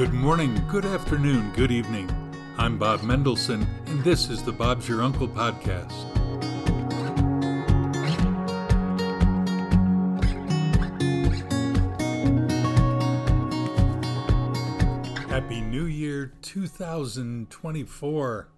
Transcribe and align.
Good 0.00 0.14
morning, 0.14 0.56
good 0.66 0.86
afternoon, 0.86 1.52
good 1.54 1.70
evening. 1.70 2.10
I'm 2.56 2.78
Bob 2.78 3.02
Mendelsohn, 3.02 3.66
and 3.84 4.02
this 4.02 4.30
is 4.30 4.42
the 4.42 4.50
Bob's 4.50 4.88
Your 4.88 5.02
Uncle 5.02 5.28
podcast. 5.28 5.92
Happy 15.28 15.60
New 15.60 15.84
Year 15.84 16.32
2024. 16.40 18.48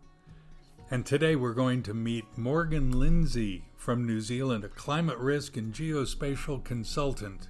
And 0.93 1.05
today 1.05 1.35
we're 1.35 1.55
going 1.55 1.83
to 1.83 1.93
meet 1.93 2.39
Morgan 2.39 2.93
Lindsay 2.93 3.65
from 3.75 4.07
New 4.07 4.21
Zealand, 4.21 4.63
a 4.63 4.69
climate 4.69 5.19
risk 5.19 5.57
and 5.57 5.75
geospatial 5.75 6.63
consultant. 6.63 7.49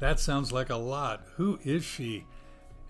That 0.00 0.20
sounds 0.20 0.52
like 0.52 0.68
a 0.68 0.76
lot. 0.76 1.24
Who 1.36 1.58
is 1.64 1.82
she? 1.82 2.26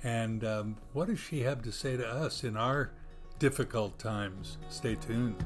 And 0.06 0.44
um, 0.44 0.76
what 0.92 1.08
does 1.08 1.18
she 1.18 1.40
have 1.40 1.62
to 1.62 1.72
say 1.72 1.96
to 1.96 2.08
us 2.08 2.44
in 2.44 2.56
our 2.56 2.92
difficult 3.40 3.98
times? 3.98 4.56
Stay 4.68 4.94
tuned. 4.94 5.44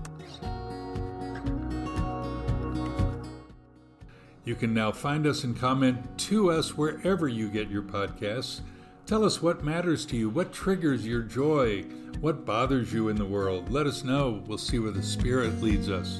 You 4.44 4.54
can 4.54 4.74
now 4.74 4.92
find 4.92 5.26
us 5.26 5.44
and 5.44 5.58
comment 5.58 6.18
to 6.28 6.50
us 6.50 6.76
wherever 6.76 7.26
you 7.26 7.48
get 7.48 7.70
your 7.70 7.82
podcasts. 7.82 8.60
Tell 9.06 9.24
us 9.24 9.40
what 9.40 9.64
matters 9.64 10.04
to 10.06 10.16
you, 10.16 10.28
what 10.28 10.52
triggers 10.52 11.06
your 11.06 11.22
joy, 11.22 11.84
what 12.20 12.44
bothers 12.44 12.92
you 12.92 13.08
in 13.08 13.16
the 13.16 13.24
world. 13.24 13.70
Let 13.70 13.86
us 13.86 14.04
know. 14.04 14.42
We'll 14.46 14.58
see 14.58 14.78
where 14.78 14.92
the 14.92 15.02
Spirit 15.02 15.62
leads 15.62 15.88
us. 15.88 16.18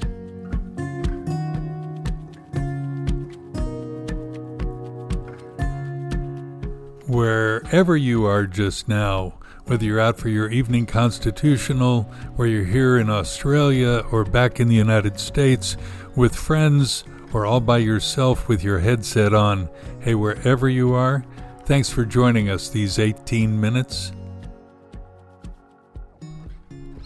Wherever 7.11 7.97
you 7.97 8.25
are 8.25 8.47
just 8.47 8.87
now, 8.87 9.33
whether 9.65 9.83
you're 9.83 9.99
out 9.99 10.17
for 10.17 10.29
your 10.29 10.49
evening 10.49 10.85
constitutional, 10.85 12.09
or 12.37 12.47
you're 12.47 12.63
here 12.63 12.97
in 12.97 13.09
Australia, 13.09 14.01
or 14.13 14.23
back 14.23 14.61
in 14.61 14.69
the 14.69 14.75
United 14.75 15.19
States 15.19 15.75
with 16.15 16.33
friends, 16.33 17.03
or 17.33 17.45
all 17.45 17.59
by 17.59 17.77
yourself 17.77 18.47
with 18.47 18.63
your 18.63 18.79
headset 18.79 19.33
on, 19.33 19.69
hey, 19.99 20.15
wherever 20.15 20.69
you 20.69 20.93
are, 20.93 21.25
thanks 21.65 21.89
for 21.89 22.05
joining 22.05 22.49
us 22.49 22.69
these 22.69 22.97
18 22.97 23.59
minutes. 23.59 24.13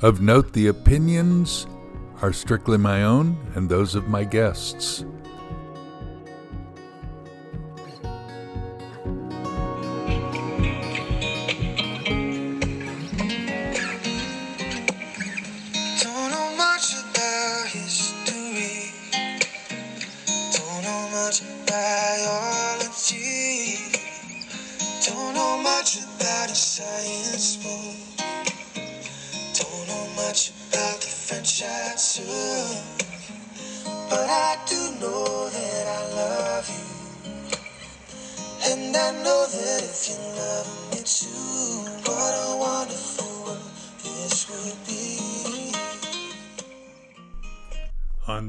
Of 0.03 0.21
note, 0.21 0.53
the 0.53 0.67
opinions 0.67 1.65
are 2.21 2.31
strictly 2.31 2.77
my 2.77 3.03
own 3.03 3.37
and 3.55 3.67
those 3.67 3.95
of 3.95 4.07
my 4.07 4.23
guests. 4.23 5.03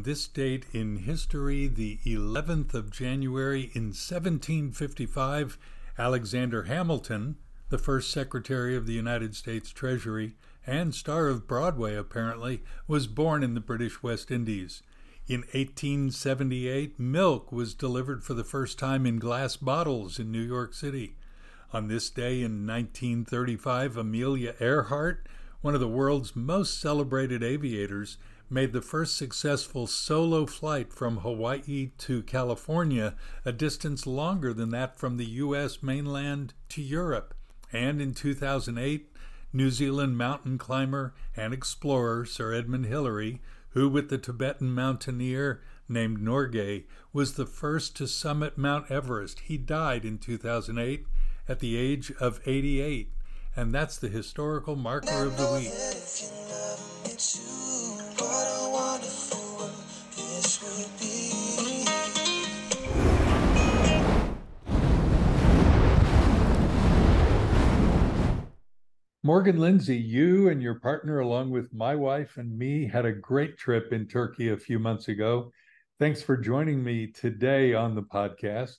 This 0.06 0.28
date 0.28 0.66
in 0.72 0.98
history, 0.98 1.66
the 1.66 1.98
11th 2.06 2.74
of 2.74 2.92
January 2.92 3.72
in 3.74 3.86
1755, 3.86 5.58
Alexander 5.98 6.62
Hamilton, 6.62 7.34
the 7.70 7.76
first 7.76 8.12
Secretary 8.12 8.76
of 8.76 8.86
the 8.86 8.92
United 8.92 9.34
States 9.34 9.72
Treasury 9.72 10.36
and 10.64 10.94
star 10.94 11.26
of 11.26 11.48
Broadway 11.48 11.96
apparently, 11.96 12.62
was 12.86 13.08
born 13.08 13.42
in 13.42 13.54
the 13.54 13.60
British 13.60 14.00
West 14.00 14.30
Indies. 14.30 14.84
In 15.26 15.40
1878, 15.40 17.00
milk 17.00 17.50
was 17.50 17.74
delivered 17.74 18.22
for 18.22 18.34
the 18.34 18.44
first 18.44 18.78
time 18.78 19.06
in 19.06 19.18
glass 19.18 19.56
bottles 19.56 20.20
in 20.20 20.30
New 20.30 20.38
York 20.38 20.72
City. 20.72 21.16
On 21.72 21.88
this 21.88 22.10
day 22.10 22.42
in 22.42 22.64
1935, 22.64 23.96
Amelia 23.96 24.54
Earhart, 24.60 25.26
one 25.62 25.74
of 25.74 25.80
the 25.80 25.88
world's 25.88 26.36
most 26.36 26.80
celebrated 26.80 27.42
aviators, 27.42 28.18
made 28.48 28.72
the 28.72 28.82
first 28.82 29.16
successful 29.16 29.86
solo 29.86 30.46
flight 30.46 30.92
from 30.92 31.18
Hawaii 31.18 31.90
to 31.98 32.22
California, 32.22 33.14
a 33.44 33.52
distance 33.52 34.06
longer 34.06 34.52
than 34.52 34.70
that 34.70 34.96
from 34.96 35.16
the 35.16 35.26
U.S. 35.26 35.82
mainland 35.82 36.54
to 36.70 36.82
Europe. 36.82 37.34
And 37.72 38.00
in 38.00 38.14
2008, 38.14 39.12
New 39.52 39.70
Zealand 39.70 40.16
mountain 40.16 40.58
climber 40.58 41.14
and 41.36 41.52
explorer 41.52 42.24
Sir 42.24 42.52
Edmund 42.52 42.86
Hillary, 42.86 43.40
who, 43.70 43.88
with 43.88 44.10
the 44.10 44.18
Tibetan 44.18 44.72
mountaineer 44.72 45.60
named 45.88 46.18
Norgay, 46.18 46.84
was 47.12 47.34
the 47.34 47.46
first 47.46 47.96
to 47.96 48.06
summit 48.06 48.58
Mount 48.58 48.90
Everest. 48.90 49.40
He 49.40 49.56
died 49.56 50.04
in 50.04 50.18
2008 50.18 51.06
at 51.48 51.60
the 51.60 51.76
age 51.76 52.12
of 52.20 52.40
88, 52.46 53.12
and 53.54 53.74
that's 53.74 53.96
the 53.96 54.08
historical 54.08 54.76
marker 54.76 55.24
of 55.24 55.36
the 55.36 55.52
week. 55.52 55.72
Morgan 69.26 69.58
Lindsay, 69.58 69.96
you 69.96 70.50
and 70.50 70.62
your 70.62 70.78
partner, 70.78 71.18
along 71.18 71.50
with 71.50 71.74
my 71.74 71.96
wife 71.96 72.36
and 72.36 72.56
me, 72.56 72.86
had 72.86 73.04
a 73.04 73.12
great 73.12 73.58
trip 73.58 73.92
in 73.92 74.06
Turkey 74.06 74.50
a 74.50 74.56
few 74.56 74.78
months 74.78 75.08
ago. 75.08 75.50
Thanks 75.98 76.22
for 76.22 76.36
joining 76.36 76.80
me 76.80 77.08
today 77.08 77.74
on 77.74 77.96
the 77.96 78.04
podcast. 78.04 78.76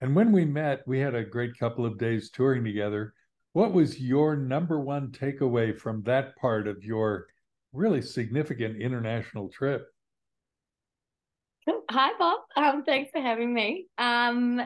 And 0.00 0.14
when 0.14 0.30
we 0.30 0.44
met, 0.44 0.86
we 0.86 1.00
had 1.00 1.16
a 1.16 1.24
great 1.24 1.58
couple 1.58 1.84
of 1.84 1.98
days 1.98 2.30
touring 2.30 2.62
together. 2.62 3.12
What 3.54 3.72
was 3.72 4.00
your 4.00 4.36
number 4.36 4.78
one 4.78 5.08
takeaway 5.08 5.76
from 5.76 6.04
that 6.04 6.36
part 6.36 6.68
of 6.68 6.84
your 6.84 7.26
really 7.72 8.02
significant 8.02 8.80
international 8.80 9.48
trip? 9.48 9.88
Hi, 11.90 12.12
Bob. 12.20 12.38
Um, 12.54 12.84
thanks 12.84 13.10
for 13.10 13.20
having 13.20 13.52
me. 13.52 13.88
Um, 13.98 14.62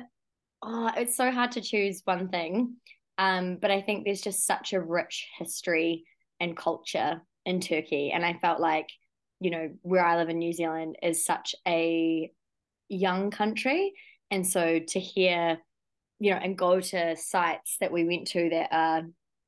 oh, 0.63 0.91
it's 0.95 1.17
so 1.17 1.31
hard 1.31 1.53
to 1.53 1.63
choose 1.63 2.03
one 2.05 2.29
thing. 2.29 2.77
Um, 3.19 3.59
but 3.61 3.71
I 3.71 3.81
think 3.81 4.05
there's 4.05 4.21
just 4.21 4.47
such 4.47 4.73
a 4.73 4.81
rich 4.81 5.29
history 5.39 6.05
and 6.41 6.57
culture 6.57 7.23
in 7.45 7.61
Turkey. 7.61 8.11
And 8.13 8.25
I 8.25 8.39
felt 8.41 8.61
like, 8.61 8.89
you 9.41 9.51
know, 9.51 9.71
where 9.83 10.05
I 10.05 10.17
live 10.17 10.29
in 10.29 10.39
New 10.39 10.53
Zealand 10.53 10.97
is 11.03 11.25
such 11.25 11.55
a 11.67 12.31
young 12.89 13.31
country. 13.31 13.93
And 14.31 14.47
so 14.47 14.81
to 14.81 15.01
hear, 15.01 15.59
you 16.19 16.33
know, 16.33 16.39
and 16.39 16.59
go 16.59 16.81
to 16.81 17.17
sites 17.17 17.77
that 17.81 17.93
we 17.93 18.05
went 18.05 18.29
to 18.29 18.51
that 18.51 18.69
are, 18.73 19.03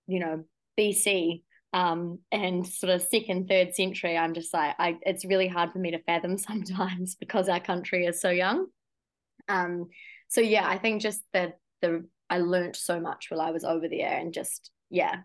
you 0.07 0.21
know, 0.21 0.45
BC 0.79 1.43
um, 1.73 2.21
and 2.33 2.67
sort 2.67 2.93
of 2.93 3.03
second, 3.03 3.49
third 3.49 3.75
century, 3.75 4.17
I'm 4.17 4.35
just 4.35 4.55
like, 4.55 4.75
I, 4.79 4.97
it's 5.03 5.25
really 5.25 5.49
hard 5.49 5.73
for 5.73 5.79
me 5.79 5.91
to 5.91 6.03
fathom 6.03 6.39
sometimes 6.39 7.17
because 7.17 7.49
our 7.49 7.61
country 7.61 8.07
is 8.07 8.21
so 8.21 8.31
young. 8.31 8.67
Um, 9.49 9.89
so 10.29 10.41
yeah, 10.41 10.67
I 10.67 10.79
think 10.79 11.03
just 11.03 11.23
the 11.33 11.55
the 11.81 12.07
I 12.31 12.39
learned 12.39 12.77
so 12.77 13.01
much 13.01 13.27
while 13.31 13.41
I 13.41 13.51
was 13.51 13.65
over 13.65 13.89
there 13.89 14.19
and 14.19 14.33
just, 14.33 14.71
yeah, 14.91 15.17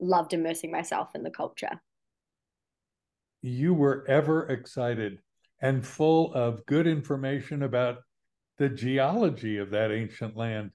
loved 0.00 0.32
immersing 0.32 0.70
myself 0.70 1.10
in 1.14 1.22
the 1.22 1.30
culture. 1.30 1.80
You 3.42 3.74
were 3.74 4.04
ever 4.08 4.48
excited 4.48 5.18
and 5.60 5.86
full 5.86 6.32
of 6.34 6.64
good 6.66 6.86
information 6.86 7.62
about 7.62 7.98
the 8.58 8.68
geology 8.68 9.58
of 9.58 9.70
that 9.70 9.90
ancient 9.90 10.36
land. 10.36 10.70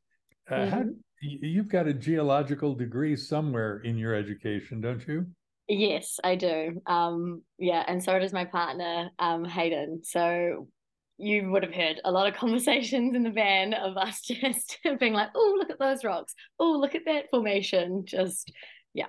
Uh, 0.49 0.55
mm-hmm. 0.55 0.69
how, 0.69 0.83
you've 1.21 1.69
got 1.69 1.87
a 1.87 1.93
geological 1.93 2.73
degree 2.75 3.15
somewhere 3.15 3.79
in 3.79 3.97
your 3.97 4.15
education, 4.15 4.81
don't 4.81 5.07
you? 5.07 5.25
Yes, 5.67 6.19
I 6.23 6.35
do. 6.35 6.81
Um, 6.85 7.43
yeah, 7.57 7.83
and 7.87 8.03
so 8.03 8.17
does 8.19 8.33
my 8.33 8.45
partner, 8.45 9.09
um, 9.19 9.45
Hayden. 9.45 10.01
So 10.03 10.67
you 11.21 11.51
would 11.51 11.63
have 11.63 11.73
heard 11.73 12.01
a 12.03 12.11
lot 12.11 12.27
of 12.27 12.33
conversations 12.39 13.15
in 13.15 13.23
the 13.23 13.31
van 13.31 13.73
of 13.73 13.97
us 13.97 14.21
just 14.25 14.79
being 14.99 15.13
like, 15.13 15.29
oh, 15.35 15.55
look 15.57 15.69
at 15.69 15.79
those 15.79 16.03
rocks. 16.03 16.33
Oh, 16.59 16.77
look 16.79 16.95
at 16.95 17.05
that 17.05 17.29
formation. 17.29 18.05
Just, 18.05 18.51
yeah. 18.93 19.07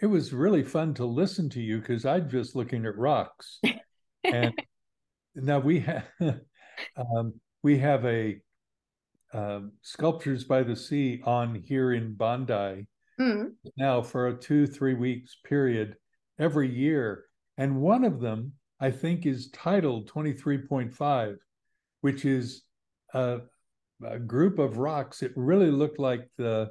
It 0.00 0.06
was 0.06 0.32
really 0.32 0.62
fun 0.62 0.94
to 0.94 1.04
listen 1.04 1.48
to 1.50 1.60
you 1.60 1.78
because 1.80 2.04
I'm 2.04 2.28
just 2.28 2.56
looking 2.56 2.84
at 2.86 2.96
rocks. 2.96 3.60
and 4.24 4.52
now 5.34 5.60
we 5.60 5.80
have 5.80 6.04
um, 6.96 7.34
we 7.62 7.78
have 7.78 8.04
a 8.04 8.40
um, 9.32 9.72
sculptures 9.82 10.44
by 10.44 10.62
the 10.62 10.76
sea 10.76 11.22
on 11.24 11.54
here 11.54 11.92
in 11.92 12.14
Bondi, 12.14 12.86
mm. 13.18 13.52
now 13.78 14.02
for 14.02 14.28
a 14.28 14.36
two, 14.36 14.66
three 14.66 14.94
weeks 14.94 15.36
period 15.44 15.96
every 16.38 16.68
year. 16.68 17.24
And 17.56 17.80
one 17.80 18.04
of 18.04 18.20
them, 18.20 18.52
I 18.82 18.90
think, 18.90 19.26
is 19.26 19.48
titled 19.52 20.10
23.5, 20.10 21.36
which 22.00 22.24
is 22.24 22.62
a, 23.14 23.38
a 24.04 24.18
group 24.18 24.58
of 24.58 24.76
rocks. 24.76 25.22
It 25.22 25.32
really 25.36 25.70
looked 25.70 26.00
like 26.00 26.28
the 26.36 26.70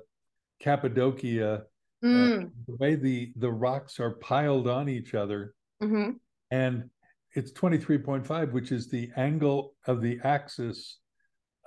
Cappadocia, 0.59 1.63
mm. 2.03 2.43
uh, 2.43 2.47
the 2.67 2.75
way 2.77 2.95
the, 2.95 3.31
the 3.37 3.49
rocks 3.49 3.97
are 4.01 4.15
piled 4.15 4.67
on 4.67 4.89
each 4.89 5.13
other. 5.13 5.55
Mm-hmm. 5.81 6.11
And 6.51 6.89
it's 7.33 7.53
23.5, 7.53 8.51
which 8.51 8.73
is 8.73 8.89
the 8.89 9.09
angle 9.15 9.73
of 9.87 10.01
the 10.01 10.19
axis 10.25 10.99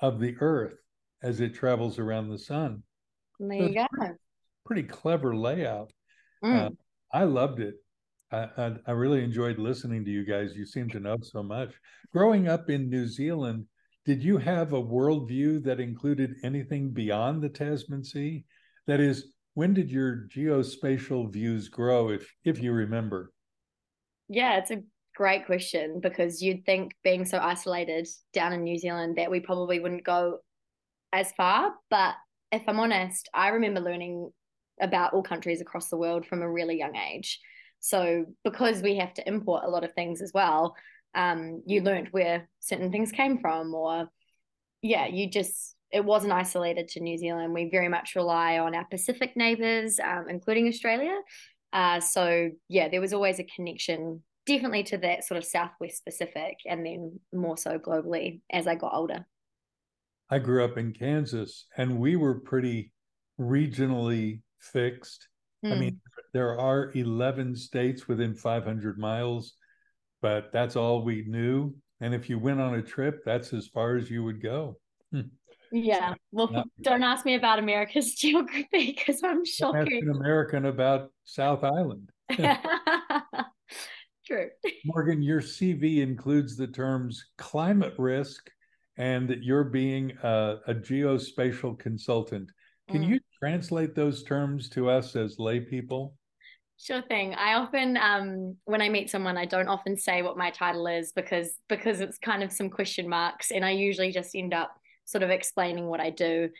of 0.03 0.21
the 0.21 0.37
Earth 0.41 0.77
as 1.23 1.41
it 1.41 1.55
travels 1.55 1.99
around 1.99 2.29
the 2.29 2.39
sun. 2.39 2.83
There 3.41 3.61
so 3.61 3.67
you 3.67 3.75
go. 3.75 3.87
Pretty, 3.97 4.15
pretty, 4.67 4.83
clever 4.83 5.35
layout. 5.35 5.91
Mm. 6.45 6.67
Uh, 6.67 6.71
I 7.11 7.25
loved 7.25 7.61
it. 7.61 7.77
I, 8.35 8.73
I, 8.87 8.91
really 8.93 9.23
enjoyed 9.23 9.59
listening 9.59 10.05
to 10.05 10.11
you 10.11 10.25
guys. 10.25 10.57
You 10.57 10.67
seem 10.67 10.89
to 10.91 11.01
know 11.01 11.17
so 11.23 11.43
much. 11.43 11.73
Growing 12.13 12.49
up 12.49 12.71
in 12.71 12.91
New 12.91 13.07
Zealand, 13.07 13.67
did 14.05 14.23
you 14.23 14.39
have 14.39 14.73
a 14.73 14.83
worldview 14.83 15.63
that 15.65 15.81
included 15.81 16.35
anything 16.43 16.91
beyond 16.91 17.43
the 17.43 17.49
Tasman 17.49 18.05
Sea? 18.05 18.45
That 18.87 19.01
is, 19.01 19.33
when 19.55 19.73
did 19.73 19.91
your 19.91 20.27
geospatial 20.29 21.33
views 21.33 21.69
grow, 21.69 22.11
if 22.11 22.31
if 22.45 22.61
you 22.61 22.73
remember? 22.73 23.33
Yeah, 24.29 24.59
it's 24.59 24.71
a 24.71 24.83
great 25.15 25.47
question 25.47 26.01
because 26.03 26.43
you'd 26.43 26.67
think 26.67 26.93
being 27.05 27.25
so 27.25 27.39
isolated 27.39 28.09
down 28.33 28.53
in 28.53 28.65
New 28.65 28.79
Zealand 28.79 29.17
that 29.17 29.31
we 29.31 29.41
probably 29.41 29.81
wouldn't 29.81 30.05
go 30.05 30.39
as 31.13 31.33
far. 31.33 31.73
But 31.89 32.15
if 32.51 32.63
I'm 32.67 32.81
honest, 32.81 33.29
I 33.33 33.49
remember 33.49 33.81
learning 33.81 34.31
about 34.81 35.13
all 35.13 35.23
countries 35.23 35.61
across 35.61 35.89
the 35.89 35.97
world 35.97 36.27
from 36.27 36.43
a 36.43 36.51
really 36.51 36.79
young 36.79 36.97
age. 36.97 37.41
So 37.85 38.25
because 38.45 38.81
we 38.81 38.97
have 38.97 39.13
to 39.13 39.29
import 39.29 39.65
a 39.67 39.69
lot 39.69 39.85
of 39.85 39.93
things 39.93 40.23
as 40.23 40.33
well, 40.33 40.75
um, 41.15 41.63
you 41.67 41.83
learned 41.83 42.09
where 42.13 42.49
certain 42.59 42.91
things 42.91 43.13
came 43.13 43.37
from, 43.37 43.75
or 43.75 44.09
yeah, 44.81 45.07
you 45.07 45.29
just 45.29 45.77
it 45.93 46.03
wasn't 46.03 46.33
isolated 46.33 46.89
to 46.89 47.01
New 47.01 47.19
Zealand. 47.19 47.53
We 47.53 47.69
very 47.69 47.91
much 47.91 48.17
rely 48.17 48.59
on 48.59 48.75
our 48.75 48.87
Pacific 48.87 49.37
neighbors, 49.37 50.01
um, 50.03 50.31
including 50.31 50.67
Australia. 50.67 51.15
Uh, 51.75 52.01
so 52.01 52.49
yeah, 52.71 52.89
there 52.89 53.03
was 53.03 53.13
always 53.13 53.39
a 53.39 53.45
connection, 53.45 54.23
definitely 54.47 54.85
to 54.85 54.97
that 54.99 55.25
sort 55.25 55.37
of 55.37 55.45
Southwest 55.45 56.07
Pacific, 56.07 56.57
and 56.65 56.87
then 56.87 57.21
more 57.35 57.59
so 57.59 57.79
globally 57.79 58.41
as 58.51 58.67
I 58.67 58.77
got 58.77 58.95
older. 58.95 59.27
I 60.31 60.39
grew 60.39 60.65
up 60.65 60.79
in 60.79 60.95
Kansas, 60.95 61.67
and 61.77 61.99
we 61.99 62.17
were 62.17 62.41
pretty 62.41 62.93
regionally 63.39 64.41
fixed. 64.59 65.29
Mm. 65.63 65.73
I 65.73 65.75
mean, 65.79 65.91
hmm. 65.91 66.14
There 66.35 66.59
are 66.61 66.93
11 66.95 67.57
states 67.57 68.07
within 68.07 68.35
500 68.35 68.99
miles 68.99 69.55
but 70.25 70.51
that's 70.55 70.75
all 70.75 71.05
we 71.05 71.23
knew. 71.27 71.75
And 72.01 72.15
if 72.15 72.31
you 72.31 72.39
went 72.39 72.59
on 72.59 72.77
a 72.77 72.83
trip, 72.83 73.23
that's 73.27 73.53
as 73.53 73.67
far 73.67 73.97
as 73.97 74.11
you 74.11 74.25
would 74.25 74.41
go. 74.41 74.79
Hmm. 75.13 75.21
Yeah. 75.71 76.15
Well, 76.33 76.51
Not, 76.51 76.67
don't 76.81 77.03
ask 77.03 77.27
me 77.27 77.35
about 77.35 77.59
America's 77.59 78.15
geography 78.19 78.97
because 78.97 79.21
I'm 79.23 79.45
shocked. 79.45 79.93
An 79.93 80.09
American 80.09 80.65
about 80.65 81.11
South 81.25 81.63
Island. 81.63 82.09
True. 84.27 84.49
Morgan, 84.87 85.23
your 85.23 85.43
CV 85.43 85.99
includes 85.99 86.57
the 86.57 86.69
terms 86.69 87.23
climate 87.37 87.93
risk 87.99 88.49
and 88.97 89.29
that 89.29 89.43
you're 89.43 89.65
being 89.65 90.13
a, 90.23 90.57
a 90.69 90.75
geospatial 90.75 91.79
consultant. 91.79 92.51
Can 92.89 93.03
mm. 93.03 93.09
you 93.09 93.21
translate 93.39 93.95
those 93.95 94.23
terms 94.23 94.71
to 94.71 94.89
us 94.89 95.17
as 95.17 95.39
lay 95.39 95.61
people? 95.61 96.15
Sure 96.79 97.03
thing. 97.03 97.35
I 97.35 97.55
often, 97.55 97.97
um, 97.97 98.57
when 98.65 98.83
I 98.83 98.89
meet 98.89 99.09
someone, 99.09 99.37
I 99.37 99.47
don't 99.47 99.69
often 99.69 99.97
say 99.97 100.23
what 100.23 100.37
my 100.37 100.51
title 100.51 100.87
is 100.87 101.13
because 101.13 101.57
because 101.69 102.01
it's 102.01 102.19
kind 102.19 102.43
of 102.43 102.53
some 102.53 102.69
question 102.69 103.09
marks, 103.09 103.51
and 103.51 103.65
I 103.65 103.71
usually 103.71 104.11
just 104.13 104.35
end 104.35 104.53
up 104.53 104.75
sort 105.05 105.23
of 105.23 105.31
explaining 105.31 105.87
what 105.87 106.01
I 106.01 106.11
do. 106.11 106.51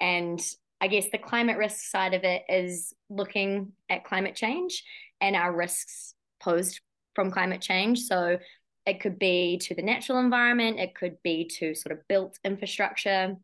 And 0.00 0.40
I 0.80 0.88
guess 0.88 1.06
the 1.10 1.18
climate 1.18 1.56
risk 1.56 1.84
side 1.90 2.12
of 2.14 2.22
it 2.24 2.42
is 2.48 2.92
looking 3.08 3.72
at 3.88 4.04
climate 4.04 4.34
change 4.34 4.84
and 5.20 5.36
our 5.36 5.54
risks 5.54 6.14
posed 6.40 6.80
from 7.14 7.30
climate 7.30 7.60
change. 7.60 8.00
So 8.00 8.38
it 8.84 9.00
could 9.00 9.18
be 9.18 9.58
to 9.62 9.74
the 9.74 9.82
natural 9.82 10.18
environment, 10.18 10.80
it 10.80 10.94
could 10.94 11.16
be 11.22 11.48
to 11.58 11.74
sort 11.74 11.92
of 11.96 12.06
built 12.08 12.38
infrastructure. 12.44 13.36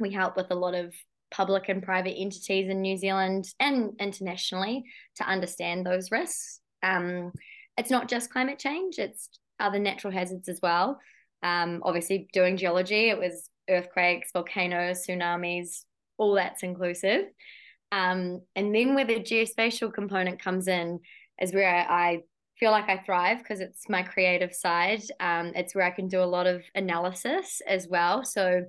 We 0.00 0.12
help 0.12 0.36
with 0.36 0.50
a 0.50 0.56
lot 0.56 0.74
of 0.74 0.92
public 1.32 1.68
and 1.68 1.82
private 1.82 2.14
entities 2.16 2.68
in 2.68 2.80
New 2.80 2.96
Zealand 2.96 3.46
and 3.58 3.92
internationally 3.98 4.84
to 5.16 5.24
understand 5.24 5.84
those 5.84 6.10
risks. 6.10 6.60
Um, 6.82 7.32
it's 7.76 7.90
not 7.90 8.08
just 8.08 8.30
climate 8.30 8.58
change, 8.58 8.98
it's 8.98 9.28
other 9.58 9.78
natural 9.78 10.12
hazards 10.12 10.48
as 10.48 10.60
well. 10.62 11.00
Um, 11.42 11.80
obviously, 11.84 12.28
doing 12.32 12.56
geology, 12.56 13.08
it 13.08 13.18
was 13.18 13.48
earthquakes, 13.68 14.30
volcanoes, 14.32 15.04
tsunamis, 15.06 15.84
all 16.18 16.34
that's 16.34 16.62
inclusive. 16.62 17.24
Um, 17.90 18.42
and 18.54 18.74
then 18.74 18.94
where 18.94 19.04
the 19.04 19.20
geospatial 19.20 19.92
component 19.92 20.40
comes 20.40 20.68
in 20.68 21.00
is 21.40 21.52
where 21.52 21.86
I, 21.88 22.20
feel 22.62 22.70
like 22.70 22.88
I 22.88 22.98
thrive 22.98 23.38
because 23.38 23.58
it's 23.58 23.88
my 23.88 24.04
creative 24.04 24.54
side. 24.54 25.02
Um, 25.18 25.50
it's 25.56 25.74
where 25.74 25.84
I 25.84 25.90
can 25.90 26.06
do 26.06 26.22
a 26.22 26.24
lot 26.24 26.46
of 26.46 26.62
analysis 26.76 27.60
as 27.66 27.88
well. 27.88 28.24
So 28.24 28.62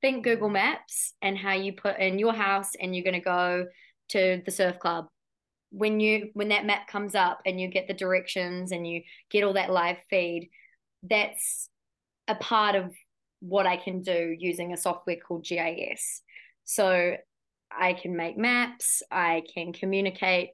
think 0.00 0.24
Google 0.24 0.50
Maps 0.50 1.14
and 1.22 1.36
how 1.36 1.54
you 1.54 1.72
put 1.72 1.98
in 1.98 2.18
your 2.18 2.32
house 2.32 2.70
and 2.80 2.94
you're 2.94 3.04
going 3.04 3.14
to 3.14 3.20
go 3.20 3.66
to 4.10 4.42
the 4.44 4.50
surf 4.50 4.78
club. 4.78 5.06
When 5.70 5.98
you 5.98 6.30
when 6.34 6.48
that 6.48 6.66
map 6.66 6.86
comes 6.86 7.14
up 7.14 7.40
and 7.46 7.60
you 7.60 7.68
get 7.68 7.88
the 7.88 7.94
directions 7.94 8.70
and 8.70 8.86
you 8.86 9.02
get 9.30 9.42
all 9.42 9.54
that 9.54 9.72
live 9.72 9.96
feed, 10.08 10.50
that's 11.02 11.68
a 12.28 12.34
part 12.34 12.76
of 12.76 12.94
what 13.40 13.66
I 13.66 13.76
can 13.76 14.02
do 14.02 14.34
using 14.38 14.72
a 14.72 14.76
software 14.76 15.16
called 15.16 15.44
GIS. 15.44 16.22
So 16.64 17.16
I 17.70 17.92
can 17.94 18.16
make 18.16 18.38
maps, 18.38 19.02
I 19.10 19.42
can 19.52 19.72
communicate 19.72 20.50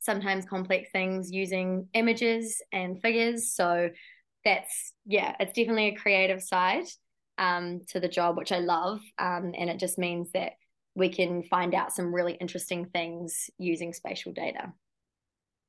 sometimes 0.00 0.46
complex 0.46 0.90
things 0.90 1.30
using 1.30 1.88
images 1.94 2.60
and 2.72 3.00
figures. 3.00 3.52
So 3.52 3.90
that's 4.44 4.94
yeah, 5.06 5.36
it's 5.38 5.52
definitely 5.52 5.88
a 5.88 5.96
creative 5.96 6.42
side 6.42 6.86
um, 7.40 7.80
to 7.88 7.98
the 7.98 8.08
job, 8.08 8.36
which 8.36 8.52
I 8.52 8.58
love. 8.58 9.00
Um, 9.18 9.52
and 9.58 9.68
it 9.68 9.78
just 9.78 9.98
means 9.98 10.30
that 10.32 10.52
we 10.94 11.08
can 11.08 11.42
find 11.44 11.74
out 11.74 11.92
some 11.92 12.14
really 12.14 12.34
interesting 12.34 12.86
things 12.86 13.50
using 13.58 13.92
spatial 13.92 14.32
data. 14.32 14.72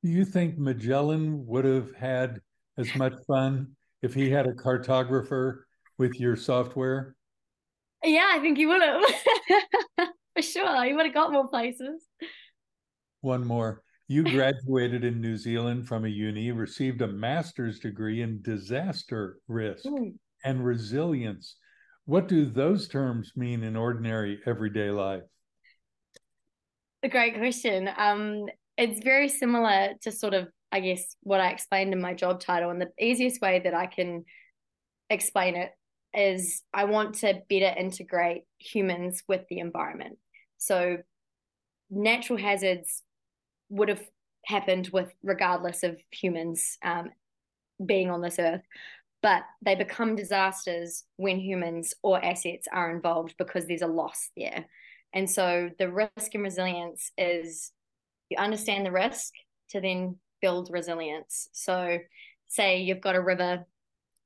Do 0.03 0.09
you 0.09 0.25
think 0.25 0.57
Magellan 0.57 1.45
would 1.47 1.65
have 1.65 1.95
had 1.95 2.41
as 2.77 2.93
much 2.95 3.13
fun 3.27 3.75
if 4.01 4.13
he 4.13 4.29
had 4.29 4.47
a 4.47 4.53
cartographer 4.53 5.61
with 5.97 6.19
your 6.19 6.35
software? 6.35 7.15
Yeah, 8.03 8.29
I 8.33 8.39
think 8.39 8.57
he 8.57 8.65
would 8.65 8.81
have. 8.81 9.01
For 10.35 10.41
sure. 10.41 10.83
He 10.83 10.93
would 10.93 11.05
have 11.05 11.13
got 11.13 11.31
more 11.31 11.47
places. 11.47 12.03
One 13.21 13.45
more. 13.45 13.83
You 14.07 14.23
graduated 14.23 15.05
in 15.05 15.21
New 15.21 15.37
Zealand 15.37 15.87
from 15.87 16.03
a 16.03 16.09
uni, 16.09 16.51
received 16.51 17.01
a 17.01 17.07
master's 17.07 17.79
degree 17.79 18.21
in 18.21 18.41
disaster 18.41 19.37
risk 19.47 19.85
mm. 19.85 20.13
and 20.43 20.65
resilience. 20.65 21.55
What 22.11 22.27
do 22.27 22.45
those 22.45 22.89
terms 22.89 23.31
mean 23.37 23.63
in 23.63 23.77
ordinary 23.77 24.41
everyday 24.45 24.89
life? 24.89 25.23
A 27.03 27.07
great 27.07 27.37
question. 27.37 27.89
Um, 27.97 28.47
it's 28.77 29.01
very 29.01 29.29
similar 29.29 29.93
to 30.01 30.11
sort 30.11 30.33
of, 30.33 30.49
I 30.73 30.81
guess, 30.81 31.15
what 31.23 31.39
I 31.39 31.51
explained 31.51 31.93
in 31.93 32.01
my 32.01 32.13
job 32.13 32.41
title. 32.41 32.69
And 32.69 32.81
the 32.81 32.89
easiest 32.99 33.39
way 33.39 33.61
that 33.63 33.73
I 33.73 33.85
can 33.85 34.25
explain 35.09 35.55
it 35.55 35.69
is 36.13 36.63
I 36.73 36.83
want 36.83 37.15
to 37.19 37.43
better 37.49 37.73
integrate 37.79 38.41
humans 38.57 39.23
with 39.29 39.47
the 39.49 39.59
environment. 39.59 40.17
So 40.57 40.97
natural 41.89 42.37
hazards 42.37 43.03
would 43.69 43.87
have 43.87 44.03
happened 44.45 44.89
with 44.91 45.13
regardless 45.23 45.83
of 45.83 45.95
humans 46.11 46.77
um, 46.83 47.11
being 47.85 48.11
on 48.11 48.21
this 48.21 48.37
earth 48.37 48.63
but 49.21 49.43
they 49.61 49.75
become 49.75 50.15
disasters 50.15 51.03
when 51.17 51.39
humans 51.39 51.93
or 52.01 52.23
assets 52.23 52.67
are 52.71 52.91
involved 52.91 53.35
because 53.37 53.67
there's 53.67 53.81
a 53.81 53.87
loss 53.87 54.29
there. 54.35 54.65
And 55.13 55.29
so 55.29 55.69
the 55.77 55.91
risk 55.91 56.33
and 56.33 56.43
resilience 56.43 57.11
is 57.17 57.71
you 58.29 58.37
understand 58.37 58.85
the 58.85 58.91
risk 58.91 59.33
to 59.71 59.81
then 59.81 60.17
build 60.41 60.69
resilience. 60.71 61.49
So, 61.51 61.99
say 62.47 62.81
you've 62.81 63.01
got 63.01 63.15
a 63.15 63.21
river 63.21 63.65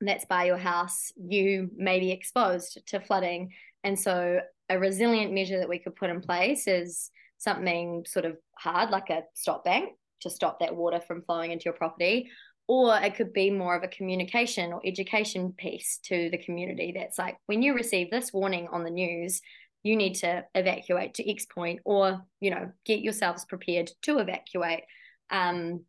that's 0.01 0.25
by 0.25 0.45
your 0.45 0.57
house, 0.57 1.11
you 1.15 1.69
may 1.75 1.99
be 1.99 2.11
exposed 2.11 2.79
to 2.87 2.99
flooding. 2.99 3.51
And 3.83 3.99
so, 3.99 4.39
a 4.69 4.79
resilient 4.79 5.33
measure 5.33 5.59
that 5.59 5.69
we 5.69 5.79
could 5.79 5.95
put 5.95 6.09
in 6.09 6.21
place 6.21 6.67
is 6.67 7.11
something 7.37 8.05
sort 8.07 8.25
of 8.25 8.37
hard, 8.57 8.89
like 8.89 9.09
a 9.09 9.23
stop 9.33 9.63
bank 9.65 9.89
to 10.21 10.29
stop 10.29 10.59
that 10.59 10.75
water 10.75 10.99
from 10.99 11.21
flowing 11.21 11.51
into 11.51 11.65
your 11.65 11.73
property, 11.73 12.29
or 12.67 12.98
it 12.98 13.15
could 13.15 13.31
be 13.31 13.51
more 13.51 13.75
of 13.75 13.84
a 13.84 13.88
communication 13.88 14.74
or 14.74 14.81
education 14.86 15.53
piece 15.55 16.00
to 16.03 16.29
the 16.31 16.38
community 16.38 16.93
that's 16.95 17.19
like 17.19 17.38
when 17.45 17.62
you 17.62 17.75
receive 17.75 18.10
this 18.10 18.34
warning 18.34 18.67
on 18.72 18.84
the 18.84 18.89
news 18.89 19.41
you 19.86 19.95
need 19.95 20.15
to 20.15 20.43
evacuate 20.55 21.13
to 21.13 21.31
X 21.31 21.45
point, 21.45 21.79
or 21.86 22.19
you 22.39 22.50
know, 22.50 22.72
get 22.86 23.01
yourselves 23.01 23.45
prepared 23.45 23.91
to 24.01 24.17
evacuate. 24.17 24.81
Um, 25.29 25.86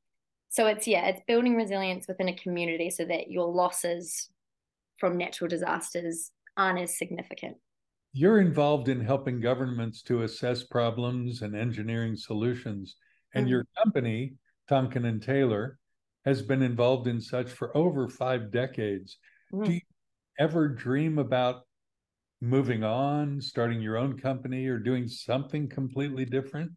so 0.50 0.66
it's 0.66 0.86
yeah, 0.86 1.06
it's 1.06 1.22
building 1.26 1.56
resilience 1.56 2.06
within 2.06 2.28
a 2.28 2.36
community 2.36 2.90
so 2.90 3.06
that 3.06 3.30
your 3.30 3.46
losses 3.48 4.28
from 4.98 5.16
natural 5.16 5.48
disasters 5.48 6.30
aren't 6.58 6.78
as 6.78 6.98
significant. 6.98 7.56
You're 8.12 8.42
involved 8.42 8.90
in 8.90 9.00
helping 9.00 9.40
governments 9.40 10.02
to 10.04 10.24
assess 10.24 10.62
problems 10.62 11.40
and 11.40 11.56
engineering 11.56 12.16
solutions, 12.16 12.96
and 13.34 13.44
mm-hmm. 13.44 13.50
your 13.50 13.66
company, 13.82 14.34
Tonkin 14.68 15.06
and 15.06 15.22
Taylor, 15.22 15.78
has 16.26 16.42
been 16.42 16.60
involved 16.60 17.06
in 17.06 17.20
such 17.20 17.48
for 17.48 17.74
over 17.76 18.08
five 18.08 18.50
decades. 18.50 19.16
Mm-hmm. 19.54 19.64
Do 19.64 19.72
you 19.74 19.80
ever 20.38 20.68
dream 20.68 21.18
about 21.18 21.62
moving 22.42 22.84
on, 22.84 23.40
starting 23.40 23.80
your 23.80 23.96
own 23.96 24.18
company, 24.18 24.66
or 24.66 24.78
doing 24.78 25.06
something 25.06 25.68
completely 25.68 26.24
different? 26.24 26.72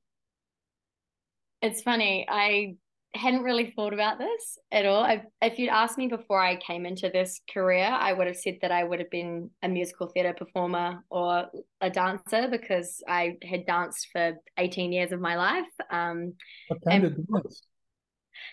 It's 1.62 1.82
funny. 1.82 2.26
I 2.30 2.76
hadn't 3.16 3.42
really 3.42 3.74
thought 3.76 3.92
about 3.92 4.20
this 4.20 4.60
at 4.72 4.86
all. 4.86 5.04
I, 5.04 5.24
if 5.42 5.58
you'd 5.58 5.70
asked 5.70 5.98
me 5.98 6.08
before 6.08 6.40
I 6.40 6.56
came 6.58 6.86
into 6.86 7.10
this 7.10 7.42
career, 7.52 7.86
I 7.86 8.14
would 8.14 8.28
have 8.28 8.38
said 8.38 8.60
that 8.62 8.72
I 8.72 8.84
would 8.84 9.00
have 9.00 9.10
been 9.10 9.50
a 9.64 9.68
musical 9.68 10.08
theatre 10.08 10.36
performer 10.38 11.04
or 11.10 11.48
a 11.82 11.90
dancer 11.90 12.48
because 12.50 13.02
I 13.08 13.38
had 13.44 13.66
danced 13.66 14.10
for 14.12 14.34
18 14.60 14.94
years 14.94 15.12
of 15.12 15.20
my 15.20 15.36
life. 15.38 15.66
Um, 15.92 16.36
what 16.68 16.82
kind 16.88 17.04
of 17.04 17.16
dance? 17.16 17.64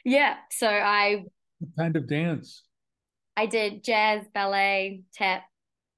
Yeah, 0.04 0.36
so 0.50 0.68
I. 0.68 1.24
What 1.58 1.76
kind 1.76 1.96
of 1.96 2.08
dance? 2.08 2.62
I 3.36 3.46
did 3.46 3.84
jazz, 3.84 4.26
ballet, 4.32 5.02
tap, 5.14 5.44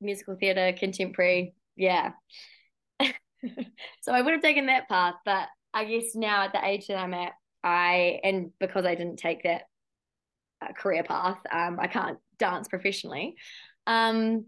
musical 0.01 0.37
theatre, 0.37 0.77
contemporary. 0.77 1.55
Yeah. 1.77 2.13
so 3.01 4.13
I 4.13 4.21
would 4.21 4.33
have 4.33 4.43
taken 4.43 4.67
that 4.67 4.89
path, 4.89 5.15
but 5.25 5.49
I 5.73 5.85
guess 5.85 6.15
now 6.15 6.43
at 6.43 6.53
the 6.53 6.65
age 6.65 6.89
that 6.89 6.97
I'm 6.97 7.15
at, 7.15 7.33
I 7.63 8.21
and 8.25 8.51
because 8.59 8.85
I 8.85 8.95
didn't 8.95 9.19
take 9.19 9.45
that 9.45 9.63
uh, 10.61 10.73
career 10.73 11.05
path, 11.05 11.39
um, 11.53 11.79
I 11.81 11.87
can't 11.87 12.19
dance 12.39 12.69
professionally. 12.69 13.37
Um, 13.87 14.47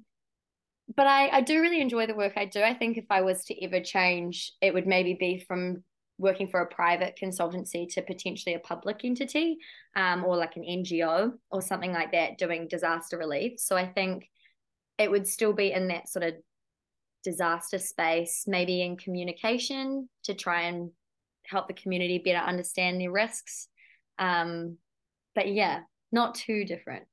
but 0.97 1.07
I, 1.07 1.29
I 1.29 1.41
do 1.41 1.61
really 1.61 1.81
enjoy 1.81 2.07
the 2.07 2.17
work 2.17 2.33
I 2.37 2.47
do. 2.47 2.63
I 2.63 2.75
think 2.75 2.97
if 2.97 3.07
I 3.11 3.21
was 3.21 3.45
to 3.45 3.65
ever 3.65 3.81
change, 3.81 4.53
it 4.61 4.75
would 4.75 4.87
maybe 4.87 5.15
be 5.15 5.45
from 5.47 5.85
working 6.21 6.49
for 6.49 6.61
a 6.61 6.67
private 6.67 7.19
consultancy 7.21 7.89
to 7.95 8.03
potentially 8.03 8.55
a 8.55 8.61
public 8.61 9.01
entity 9.05 9.57
um, 9.97 10.25
or 10.25 10.37
like 10.37 10.57
an 10.57 10.63
NGO 10.63 11.33
or 11.51 11.63
something 11.63 11.93
like 11.93 12.13
that 12.13 12.39
doing 12.39 12.69
disaster 12.69 13.17
relief. 13.17 13.59
So 13.59 13.77
I 13.77 13.87
think 13.87 14.29
it 14.99 15.11
would 15.11 15.27
still 15.27 15.55
be 15.55 15.73
in 15.73 15.89
that 15.89 16.09
sort 16.11 16.25
of 16.25 16.35
disaster 17.25 17.79
space, 17.79 18.45
maybe 18.47 18.83
in 18.83 18.99
communication 18.99 20.09
to 20.25 20.35
try 20.35 20.63
and 20.63 20.91
help 21.47 21.69
the 21.69 21.75
community 21.75 22.19
better 22.19 22.39
understand 22.39 23.01
their 23.01 23.11
risks. 23.11 23.69
Um, 24.19 24.77
but 25.35 25.49
yeah, 25.49 25.81
not 26.13 26.35
too 26.35 26.65
different. 26.65 27.05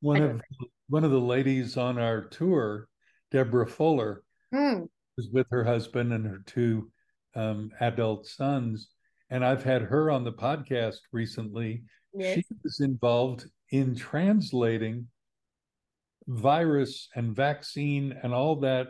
One 0.00 0.22
of 0.22 0.40
one 0.88 1.04
of 1.04 1.10
the 1.10 1.20
ladies 1.20 1.76
on 1.76 1.98
our 1.98 2.22
tour, 2.22 2.88
Deborah 3.30 3.66
Fuller, 3.66 4.22
mm. 4.54 4.88
was 5.16 5.28
with 5.32 5.46
her 5.50 5.64
husband 5.64 6.12
and 6.12 6.26
her 6.26 6.42
two 6.46 6.90
um, 7.34 7.70
adult 7.80 8.26
sons, 8.26 8.88
and 9.30 9.44
I've 9.44 9.64
had 9.64 9.82
her 9.82 10.10
on 10.10 10.24
the 10.24 10.32
podcast 10.32 10.98
recently. 11.12 11.82
Yes. 12.12 12.36
She 12.36 12.44
was 12.62 12.80
involved 12.80 13.46
in 13.70 13.94
translating 13.94 15.06
virus 16.26 17.08
and 17.14 17.34
vaccine 17.34 18.18
and 18.22 18.34
all 18.34 18.56
that 18.56 18.88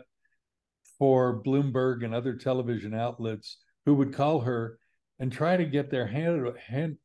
for 0.97 1.41
Bloomberg 1.43 2.03
and 2.03 2.13
other 2.13 2.35
television 2.35 2.93
outlets 2.93 3.57
who 3.85 3.95
would 3.95 4.13
call 4.13 4.41
her 4.41 4.77
and 5.19 5.31
try 5.31 5.57
to 5.57 5.65
get 5.65 5.89
their 5.89 6.07
hand, 6.07 6.47
hand 6.67 6.97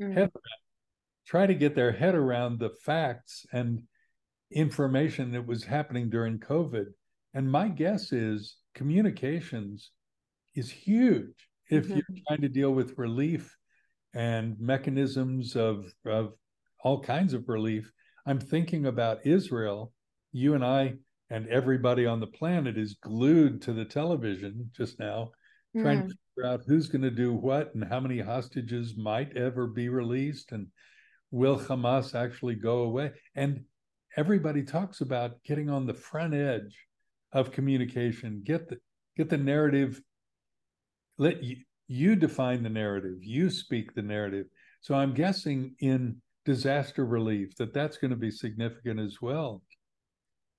mm-hmm. 0.00 0.12
head 0.12 0.30
try 1.26 1.46
to 1.46 1.54
get 1.54 1.76
their 1.76 1.92
head 1.92 2.16
around 2.16 2.58
the 2.58 2.70
facts 2.84 3.46
and 3.52 3.82
information 4.50 5.30
that 5.30 5.46
was 5.46 5.62
happening 5.62 6.10
during 6.10 6.40
COVID. 6.40 6.86
And 7.34 7.50
my 7.50 7.68
guess 7.68 8.12
is 8.12 8.56
communications 8.74 9.92
is 10.54 10.70
huge 10.70 11.48
if 11.70 11.84
mm-hmm. 11.84 11.94
you're 11.94 12.22
trying 12.28 12.40
to 12.42 12.48
deal 12.48 12.72
with 12.72 12.98
relief 12.98 13.54
and 14.14 14.58
mechanisms 14.58 15.56
of, 15.56 15.92
of 16.04 16.32
all 16.82 17.00
kinds 17.00 17.34
of 17.34 17.48
relief. 17.48 17.90
I'm 18.26 18.40
thinking 18.40 18.86
about 18.86 19.26
Israel. 19.26 19.92
You 20.32 20.54
and 20.54 20.64
I 20.64 20.94
and 21.30 21.48
everybody 21.48 22.06
on 22.06 22.20
the 22.20 22.26
planet 22.26 22.76
is 22.76 22.96
glued 23.02 23.62
to 23.62 23.72
the 23.72 23.84
television 23.84 24.70
just 24.76 24.98
now 24.98 25.30
trying 25.78 26.00
to 26.00 26.06
mm. 26.06 26.18
figure 26.34 26.50
out 26.50 26.60
who's 26.66 26.88
going 26.88 27.02
to 27.02 27.10
do 27.10 27.32
what 27.32 27.72
and 27.74 27.84
how 27.84 28.00
many 28.00 28.18
hostages 28.18 28.96
might 28.96 29.36
ever 29.36 29.68
be 29.68 29.88
released 29.88 30.52
and 30.52 30.66
will 31.30 31.58
Hamas 31.58 32.14
actually 32.14 32.56
go 32.56 32.80
away? 32.80 33.12
And 33.34 33.64
everybody 34.16 34.62
talks 34.62 35.00
about 35.00 35.42
getting 35.44 35.70
on 35.70 35.86
the 35.86 35.94
front 35.94 36.34
edge 36.34 36.76
of 37.32 37.52
communication, 37.52 38.42
get 38.44 38.68
the 38.68 38.78
get 39.16 39.30
the 39.30 39.38
narrative. 39.38 40.00
Let 41.20 41.44
you, 41.44 41.58
you 41.86 42.16
define 42.16 42.64
the 42.64 42.68
narrative. 42.68 43.18
You 43.20 43.50
speak 43.50 43.94
the 43.94 44.02
narrative. 44.02 44.46
So 44.80 44.94
I'm 44.94 45.14
guessing 45.14 45.76
in 45.80 46.16
disaster 46.44 47.04
relief 47.04 47.54
that 47.56 47.74
that's 47.74 47.98
going 47.98 48.10
to 48.10 48.16
be 48.16 48.30
significant 48.30 48.98
as 48.98 49.20
well 49.20 49.62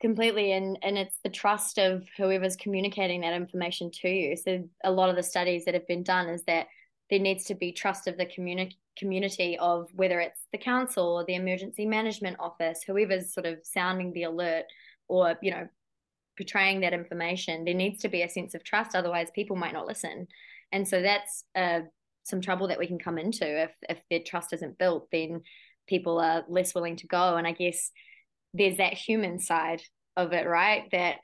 completely 0.02 0.52
and 0.54 0.78
and 0.82 0.98
it's 0.98 1.18
the 1.24 1.30
trust 1.30 1.78
of 1.78 2.04
whoever's 2.18 2.56
communicating 2.56 3.22
that 3.22 3.34
information 3.34 3.90
to 3.92 4.10
you 4.10 4.36
so 4.36 4.68
a 4.84 4.92
lot 4.92 5.10
of 5.10 5.16
the 5.16 5.24
studies 5.24 5.64
that 5.64 5.76
have 5.76 5.88
been 5.88 6.04
done 6.04 6.28
is 6.28 6.44
that 6.44 6.68
there 7.10 7.20
needs 7.20 7.46
to 7.46 7.54
be 7.54 7.72
trust 7.72 8.08
of 8.08 8.18
the 8.18 8.26
community 8.26 8.78
community 8.98 9.58
of 9.60 9.88
whether 9.94 10.20
it's 10.20 10.42
the 10.52 10.58
council 10.58 11.06
or 11.06 11.24
the 11.26 11.36
emergency 11.36 11.86
management 11.86 12.36
office 12.40 12.82
whoever's 12.86 13.34
sort 13.34 13.46
of 13.46 13.60
sounding 13.64 14.12
the 14.14 14.24
alert 14.24 14.66
or 15.08 15.38
you 15.42 15.52
know 15.52 15.68
portraying 16.36 16.82
that 16.82 16.94
information 16.94 17.64
there 17.64 17.74
needs 17.74 18.02
to 18.02 18.10
be 18.10 18.24
a 18.24 18.30
sense 18.30 18.56
of 18.56 18.64
trust 18.64 18.96
otherwise 18.96 19.30
people 19.36 19.56
might 19.56 19.74
not 19.74 19.88
listen 19.88 20.28
and 20.72 20.88
so 20.88 21.02
that's 21.02 21.44
uh, 21.56 21.82
some 22.24 22.42
trouble 22.42 22.68
that 22.68 22.80
we 22.80 22.88
can 22.88 23.00
come 23.00 23.18
into 23.18 23.64
if 23.64 23.72
if 23.90 24.00
their 24.10 24.22
trust 24.26 24.54
isn't 24.54 24.78
built 24.78 25.08
then 25.12 25.42
people 25.88 26.20
are 26.20 26.44
less 26.48 26.76
willing 26.76 26.96
to 26.96 27.08
go 27.08 27.36
and 27.36 27.48
i 27.48 27.52
guess 27.52 27.92
there's 28.54 28.78
that 28.78 28.94
human 28.94 29.40
side 29.40 29.82
of 30.18 30.34
it, 30.34 30.48
right? 30.48 30.90
That 30.92 31.18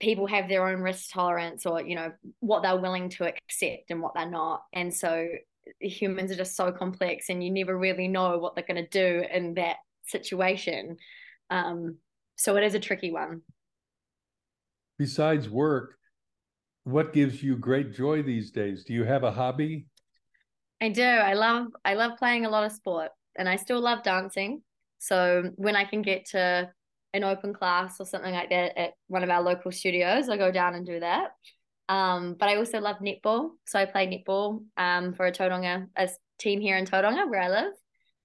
people 0.00 0.26
have 0.26 0.48
their 0.48 0.68
own 0.68 0.80
risk 0.80 1.10
tolerance 1.12 1.66
or, 1.66 1.80
you 1.80 1.94
know, 1.94 2.12
what 2.40 2.62
they're 2.62 2.76
willing 2.76 3.10
to 3.10 3.24
accept 3.24 3.90
and 3.90 4.00
what 4.00 4.14
they're 4.14 4.30
not. 4.30 4.62
And 4.72 4.92
so 4.92 5.28
humans 5.80 6.30
are 6.30 6.36
just 6.36 6.56
so 6.56 6.72
complex 6.72 7.28
and 7.28 7.42
you 7.42 7.50
never 7.50 7.76
really 7.76 8.08
know 8.08 8.38
what 8.38 8.54
they're 8.54 8.64
going 8.66 8.84
to 8.84 8.88
do 8.88 9.24
in 9.32 9.54
that 9.54 9.76
situation. 10.06 10.96
Um, 11.50 11.96
so 12.36 12.56
it 12.56 12.64
is 12.64 12.74
a 12.74 12.80
tricky 12.80 13.12
one. 13.12 13.42
Besides 14.98 15.48
work, 15.48 15.96
what 16.84 17.12
gives 17.12 17.42
you 17.42 17.56
great 17.56 17.92
joy 17.92 18.22
these 18.22 18.50
days? 18.50 18.84
Do 18.84 18.92
you 18.92 19.04
have 19.04 19.24
a 19.24 19.32
hobby? 19.32 19.86
I 20.80 20.90
do. 20.90 21.02
I 21.02 21.34
love 21.34 21.68
I 21.84 21.94
love 21.94 22.18
playing 22.18 22.44
a 22.44 22.50
lot 22.50 22.64
of 22.64 22.72
sport 22.72 23.10
and 23.36 23.48
I 23.48 23.56
still 23.56 23.80
love 23.80 24.02
dancing. 24.02 24.62
So 24.98 25.50
when 25.56 25.76
I 25.76 25.84
can 25.84 26.02
get 26.02 26.26
to 26.26 26.70
an 27.14 27.24
open 27.24 27.54
class 27.54 28.00
or 28.00 28.06
something 28.06 28.32
like 28.32 28.50
that 28.50 28.78
at 28.78 28.90
one 29.08 29.22
of 29.22 29.30
our 29.30 29.42
local 29.42 29.72
studios, 29.72 30.28
I 30.28 30.36
go 30.36 30.50
down 30.50 30.74
and 30.74 30.86
do 30.86 31.00
that. 31.00 31.30
Um, 31.88 32.36
but 32.38 32.48
I 32.48 32.56
also 32.56 32.80
love 32.80 32.96
netball. 32.96 33.50
So 33.66 33.78
I 33.78 33.86
play 33.86 34.06
netball 34.06 34.64
um, 34.76 35.14
for 35.14 35.26
a 35.26 35.32
Tauranga, 35.32 35.86
a 35.96 36.08
team 36.38 36.60
here 36.60 36.76
in 36.76 36.86
Tauranga 36.86 37.28
where 37.28 37.40
I 37.40 37.48
live. 37.48 37.72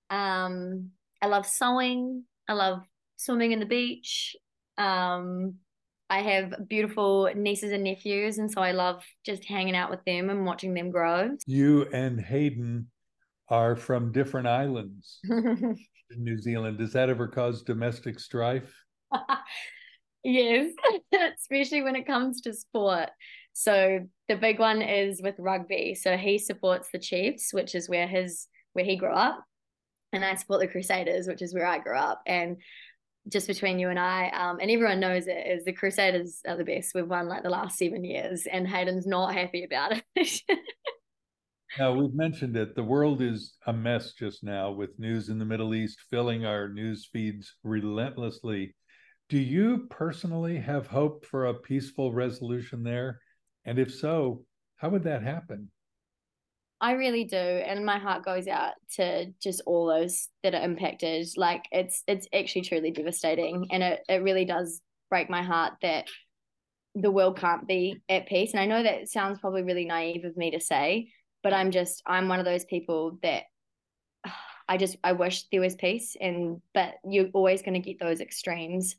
Um, 0.10 0.90
I 1.22 1.28
love 1.28 1.46
sewing. 1.46 2.24
I 2.48 2.54
love 2.54 2.82
swimming 3.16 3.52
in 3.52 3.60
the 3.60 3.66
beach. 3.66 4.36
Um, 4.78 5.56
I 6.10 6.22
have 6.22 6.68
beautiful 6.68 7.30
nieces 7.36 7.72
and 7.72 7.84
nephews, 7.84 8.38
and 8.38 8.52
so 8.52 8.62
I 8.62 8.72
love 8.72 9.04
just 9.26 9.46
hanging 9.46 9.76
out 9.76 9.90
with 9.90 10.04
them 10.06 10.30
and 10.30 10.46
watching 10.46 10.74
them 10.74 10.90
grow. 10.90 11.38
You 11.46 11.88
and 11.94 12.20
Hayden 12.20 12.88
are 13.50 13.76
from 13.76 14.12
different 14.12 14.48
islands. 14.48 15.20
in 16.12 16.24
New 16.24 16.40
Zealand. 16.40 16.78
Does 16.78 16.94
that 16.94 17.10
ever 17.10 17.28
cause 17.28 17.64
domestic 17.64 18.20
strife? 18.20 18.74
yes, 20.24 20.72
especially 21.38 21.82
when 21.82 21.96
it 21.96 22.08
comes 22.08 22.42
to 22.42 22.54
sport. 22.54 23.10
So 23.54 24.00
the 24.28 24.36
big 24.36 24.60
one 24.60 24.82
is 24.82 25.22
with 25.22 25.36
rugby. 25.38 25.96
So 25.96 26.18
he 26.18 26.38
supports 26.38 26.90
the 26.92 27.00
Chiefs, 27.00 27.50
which 27.54 27.76
is 27.76 27.90
where 27.90 28.08
his 28.08 28.48
where 28.74 28.86
he 28.86 28.96
grew 28.96 29.12
up, 29.12 29.44
and 30.14 30.24
I 30.24 30.36
support 30.36 30.62
the 30.62 30.68
Crusaders, 30.68 31.28
which 31.28 31.42
is 31.42 31.54
where 31.54 31.66
I 31.66 31.80
grew 31.80 31.98
up. 31.98 32.22
And 32.26 32.58
just 33.30 33.48
between 33.48 33.80
you 33.80 33.90
and 33.90 34.00
I, 34.00 34.30
um, 34.30 34.60
and 34.60 34.70
everyone 34.70 35.00
knows 35.00 35.28
it, 35.28 35.48
is 35.48 35.66
the 35.66 35.74
Crusaders 35.74 36.42
are 36.48 36.58
the 36.58 36.64
best. 36.64 36.94
We've 36.94 37.08
won 37.08 37.28
like 37.28 37.44
the 37.44 37.50
last 37.50 37.78
seven 37.78 38.04
years, 38.04 38.48
and 38.52 38.68
Hayden's 38.68 39.08
not 39.08 39.34
happy 39.34 39.64
about 39.64 40.02
it. 40.16 40.42
Now, 41.78 41.94
we've 41.94 42.16
mentioned 42.16 42.58
it. 42.58 42.76
The 42.76 42.84
world 42.84 43.22
is 43.22 43.56
a 43.68 43.74
mess 43.74 44.14
just 44.14 44.44
now 44.44 44.72
with 44.72 44.98
news 44.98 45.30
in 45.30 45.38
the 45.38 45.46
Middle 45.46 45.76
East 45.76 46.00
filling 46.10 46.44
our 46.44 46.68
news 46.68 47.08
feeds 47.14 47.54
relentlessly. 47.64 48.76
Do 49.30 49.38
you 49.38 49.86
personally 49.90 50.58
have 50.58 50.88
hope 50.88 51.26
for 51.26 51.46
a 51.46 51.54
peaceful 51.54 52.12
resolution 52.12 52.82
there? 52.82 53.20
And 53.66 53.78
if 53.78 53.94
so, 53.94 54.46
how 54.78 54.90
would 54.90 55.04
that 55.04 55.22
happen? 55.22 55.70
I 56.82 56.94
really 56.94 57.26
do, 57.26 57.36
and 57.36 57.86
my 57.86 58.00
heart 58.00 58.24
goes 58.24 58.48
out 58.48 58.74
to 58.96 59.34
just 59.42 59.62
all 59.66 59.88
those 59.88 60.30
that 60.44 60.56
are 60.56 60.64
impacted. 60.64 61.28
Like 61.36 61.66
it's 61.72 62.04
it's 62.08 62.28
actually 62.34 62.62
truly 62.62 62.92
devastating, 62.92 63.68
and 63.72 63.84
it 63.84 64.02
it 64.08 64.24
really 64.24 64.46
does 64.46 64.82
break 65.10 65.30
my 65.30 65.42
heart 65.44 65.74
that 65.82 66.06
the 66.96 67.12
world 67.12 67.38
can't 67.38 67.68
be 67.68 68.02
at 68.08 68.28
peace. 68.28 68.54
And 68.54 68.62
I 68.62 68.66
know 68.66 68.82
that 68.82 69.10
sounds 69.10 69.40
probably 69.40 69.64
really 69.64 69.86
naive 69.86 70.24
of 70.26 70.38
me 70.38 70.52
to 70.52 70.60
say, 70.60 71.12
but 71.44 71.54
I'm 71.54 71.72
just 71.72 72.02
I'm 72.06 72.30
one 72.30 72.40
of 72.40 72.46
those 72.46 72.66
people 72.66 73.20
that 73.24 73.44
I 74.70 74.78
just 74.78 74.98
I 75.04 75.14
wish 75.14 75.46
there 75.52 75.62
was 75.62 75.76
peace, 75.76 76.16
and 76.20 76.62
but 76.74 76.96
you're 77.04 77.30
always 77.34 77.62
going 77.62 77.82
to 77.82 77.88
get 77.88 78.00
those 78.00 78.22
extremes 78.22 78.96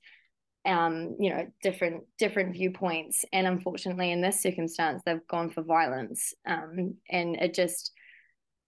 um, 0.66 1.16
you 1.18 1.30
know, 1.30 1.46
different 1.62 2.04
different 2.18 2.52
viewpoints. 2.52 3.24
And 3.32 3.46
unfortunately, 3.46 4.12
in 4.12 4.20
this 4.20 4.42
circumstance, 4.42 5.02
they've 5.04 5.26
gone 5.28 5.50
for 5.50 5.62
violence. 5.62 6.34
Um, 6.46 6.96
and 7.08 7.36
it 7.36 7.54
just, 7.54 7.92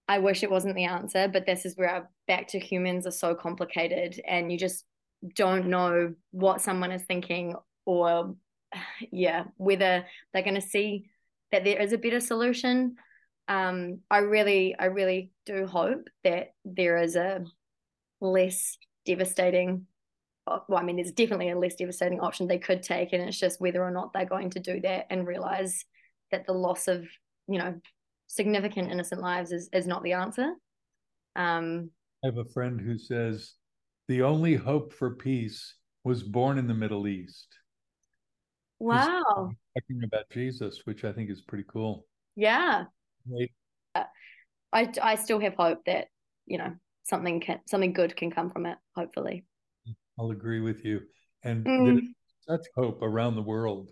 I 0.09 0.19
wish 0.19 0.43
it 0.43 0.51
wasn't 0.51 0.75
the 0.75 0.85
answer, 0.85 1.29
but 1.29 1.47
this 1.47 1.65
is 1.65 1.77
where 1.77 1.91
our 1.91 2.11
back 2.27 2.49
to 2.49 2.59
humans 2.59 3.07
are 3.07 3.13
so 3.13 3.35
complicated, 3.35 4.21
and 4.27 4.51
you 4.51 4.59
just 4.59 4.85
don't 5.37 5.67
know 5.67 6.15
what 6.31 6.61
someone 6.61 6.93
is 6.93 7.03
thinking, 7.03 7.55
or 7.85 8.37
yeah, 9.13 9.45
whether 9.57 10.07
they're 10.33 10.43
going 10.43 10.55
to 10.55 10.61
see 10.61 11.11
that 11.51 11.65
there 11.65 11.81
is 11.81 11.93
a 11.93 11.99
better 11.99 12.21
solution. 12.21 12.97
Um, 13.49 14.01
I 14.11 14.19
really, 14.19 14.75
I 14.79 14.87
really 14.87 15.31
do 15.45 15.67
hope 15.67 16.09
that 16.25 16.55
there 16.65 16.97
is 17.03 17.17
a 17.17 17.45
less 18.21 18.79
devastating 19.05 19.87
well, 20.47 20.65
I 20.77 20.83
mean, 20.83 20.97
there's 20.97 21.13
definitely 21.13 21.51
a 21.51 21.59
less 21.59 21.77
devastating 21.77 22.21
option 22.21 22.47
they 22.47 22.59
could 22.59 22.83
take, 22.83 23.13
and 23.13 23.23
it's 23.23 23.39
just 23.39 23.61
whether 23.61 23.83
or 23.83 23.91
not 23.91 24.13
they're 24.13 24.25
going 24.25 24.51
to 24.51 24.61
do 24.61 24.81
that 24.81 25.07
and 25.11 25.27
realize 25.27 25.85
that 26.31 26.47
the 26.47 26.53
loss 26.53 26.89
of, 26.89 27.07
you 27.49 27.59
know, 27.59 27.75
significant 28.27 28.91
innocent 28.91 29.21
lives 29.21 29.53
is 29.53 29.69
is 29.73 29.87
not 29.87 30.03
the 30.03 30.15
answer. 30.15 30.55
Um, 31.37 31.91
I 32.25 32.29
have 32.29 32.39
a 32.39 32.45
friend 32.45 32.81
who 32.81 32.99
says 32.99 33.55
the 34.09 34.23
only 34.23 34.55
hope 34.55 34.93
for 34.93 35.15
peace 35.15 35.75
was 36.05 36.23
born 36.23 36.59
in 36.59 36.67
the 36.67 36.75
Middle 36.75 37.07
East. 37.07 37.49
Wow. 38.79 39.23
Talking 39.79 40.03
about 40.05 40.29
Jesus, 40.31 40.81
which 40.85 41.05
I 41.05 41.13
think 41.13 41.31
is 41.31 41.41
pretty 41.41 41.65
cool. 41.69 42.07
Yeah. 42.35 42.85
Right. 43.31 43.53
I 44.73 44.89
I 45.01 45.15
still 45.15 45.39
have 45.39 45.55
hope 45.55 45.85
that 45.87 46.09
you 46.47 46.59
know 46.59 46.75
something 47.05 47.41
can 47.41 47.61
something 47.67 47.93
good 47.93 48.17
can 48.17 48.31
come 48.31 48.51
from 48.51 48.67
it. 48.67 48.79
Hopefully. 48.97 49.45
I'll 50.19 50.31
agree 50.31 50.61
with 50.61 50.85
you. 50.85 51.01
And 51.45 51.65
mm. 51.65 52.01
such 52.49 52.67
hope 52.77 53.03
around 53.03 53.37
the 53.37 53.43
world. 53.43 53.91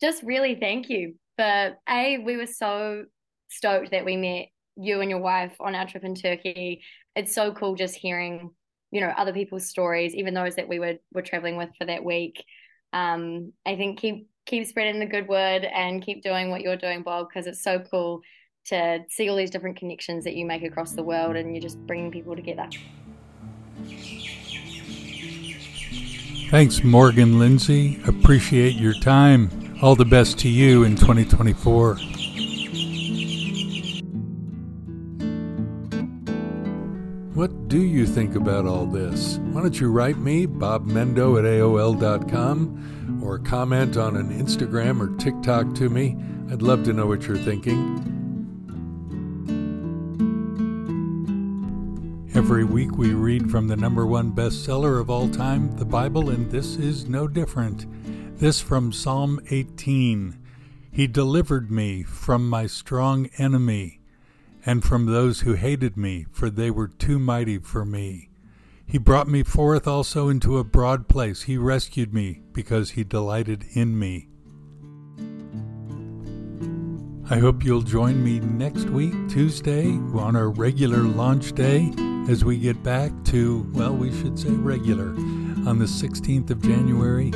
Just 0.00 0.22
really 0.22 0.54
thank 0.54 0.88
you. 0.88 1.14
But 1.36 1.78
A, 1.88 2.18
we 2.18 2.36
were 2.36 2.46
so 2.46 3.04
stoked 3.48 3.90
that 3.92 4.04
we 4.04 4.16
met 4.16 4.48
you 4.76 5.00
and 5.00 5.10
your 5.10 5.20
wife 5.20 5.54
on 5.60 5.74
our 5.74 5.86
trip 5.86 6.04
in 6.04 6.14
Turkey. 6.14 6.82
It's 7.16 7.34
so 7.34 7.52
cool 7.52 7.74
just 7.74 7.94
hearing, 7.94 8.50
you 8.90 9.00
know, 9.00 9.12
other 9.16 9.32
people's 9.32 9.68
stories, 9.68 10.14
even 10.14 10.34
those 10.34 10.56
that 10.56 10.68
we 10.68 10.78
were 10.78 10.94
were 11.12 11.22
traveling 11.22 11.56
with 11.56 11.70
for 11.78 11.86
that 11.86 12.04
week. 12.04 12.44
Um, 12.92 13.52
I 13.66 13.76
think 13.76 13.98
keep 13.98 14.28
keep 14.46 14.66
spreading 14.66 15.00
the 15.00 15.06
good 15.06 15.28
word 15.28 15.64
and 15.64 16.02
keep 16.02 16.22
doing 16.22 16.50
what 16.50 16.60
you're 16.60 16.76
doing, 16.76 17.02
Bob, 17.02 17.28
because 17.28 17.46
it's 17.46 17.62
so 17.62 17.78
cool 17.78 18.20
to 18.66 19.00
see 19.08 19.28
all 19.28 19.36
these 19.36 19.50
different 19.50 19.76
connections 19.76 20.24
that 20.24 20.34
you 20.34 20.46
make 20.46 20.62
across 20.62 20.92
the 20.92 21.02
world 21.02 21.36
and 21.36 21.54
you're 21.54 21.62
just 21.62 21.78
bringing 21.86 22.10
people 22.10 22.34
together. 22.34 22.68
Thanks, 26.50 26.84
Morgan 26.84 27.38
Lindsay. 27.38 28.00
Appreciate 28.06 28.76
your 28.76 28.94
time. 28.94 29.50
All 29.82 29.96
the 29.96 30.04
best 30.04 30.38
to 30.40 30.48
you 30.48 30.84
in 30.84 30.94
2024. 30.94 31.96
What 37.34 37.68
do 37.68 37.82
you 37.82 38.06
think 38.06 38.36
about 38.36 38.66
all 38.66 38.86
this? 38.86 39.38
Why 39.38 39.62
don't 39.62 39.80
you 39.80 39.90
write 39.90 40.18
me, 40.18 40.46
Bob 40.46 40.86
Mendo 40.86 41.36
at 41.38 41.44
AOL.com, 41.44 43.20
or 43.24 43.40
comment 43.40 43.96
on 43.96 44.16
an 44.16 44.30
Instagram 44.30 45.00
or 45.00 45.16
TikTok 45.18 45.74
to 45.74 45.88
me? 45.90 46.16
I'd 46.52 46.62
love 46.62 46.84
to 46.84 46.92
know 46.92 47.06
what 47.06 47.26
you're 47.26 47.36
thinking. 47.36 48.13
Every 52.34 52.64
week 52.64 52.98
we 52.98 53.14
read 53.14 53.48
from 53.48 53.68
the 53.68 53.76
number 53.76 54.04
one 54.04 54.32
bestseller 54.32 55.00
of 55.00 55.08
all 55.08 55.28
time, 55.28 55.76
the 55.76 55.84
Bible, 55.84 56.30
and 56.30 56.50
this 56.50 56.74
is 56.74 57.08
no 57.08 57.28
different. 57.28 57.86
This 58.40 58.60
from 58.60 58.92
Psalm 58.92 59.38
18 59.50 60.36
He 60.90 61.06
delivered 61.06 61.70
me 61.70 62.02
from 62.02 62.48
my 62.50 62.66
strong 62.66 63.30
enemy 63.38 64.00
and 64.66 64.82
from 64.82 65.06
those 65.06 65.42
who 65.42 65.52
hated 65.52 65.96
me, 65.96 66.26
for 66.32 66.50
they 66.50 66.72
were 66.72 66.88
too 66.88 67.20
mighty 67.20 67.58
for 67.58 67.84
me. 67.84 68.30
He 68.84 68.98
brought 68.98 69.28
me 69.28 69.44
forth 69.44 69.86
also 69.86 70.28
into 70.28 70.58
a 70.58 70.64
broad 70.64 71.06
place. 71.06 71.42
He 71.42 71.56
rescued 71.56 72.12
me 72.12 72.40
because 72.52 72.90
he 72.90 73.04
delighted 73.04 73.64
in 73.74 73.96
me. 73.96 74.26
I 77.30 77.38
hope 77.38 77.64
you'll 77.64 77.82
join 77.82 78.24
me 78.24 78.40
next 78.40 78.86
week, 78.86 79.14
Tuesday, 79.28 79.92
on 80.14 80.34
our 80.34 80.50
regular 80.50 81.02
launch 81.02 81.52
day 81.52 81.92
as 82.28 82.44
we 82.44 82.56
get 82.56 82.82
back 82.82 83.12
to, 83.24 83.68
well, 83.74 83.94
we 83.94 84.10
should 84.10 84.38
say 84.38 84.48
regular, 84.48 85.10
on 85.68 85.78
the 85.78 85.84
16th 85.84 86.50
of 86.50 86.62
January 86.62 87.30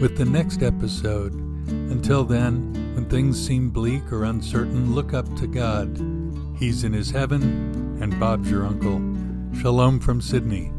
with 0.00 0.18
the 0.18 0.24
next 0.24 0.62
episode. 0.62 1.32
Until 1.66 2.24
then, 2.24 2.72
when 2.94 3.08
things 3.08 3.42
seem 3.42 3.70
bleak 3.70 4.12
or 4.12 4.24
uncertain, 4.24 4.94
look 4.94 5.14
up 5.14 5.34
to 5.36 5.46
God. 5.46 5.98
He's 6.58 6.84
in 6.84 6.92
his 6.92 7.10
heaven, 7.10 7.98
and 8.02 8.18
Bob's 8.20 8.50
your 8.50 8.66
uncle. 8.66 9.00
Shalom 9.60 9.98
from 9.98 10.20
Sydney. 10.20 10.73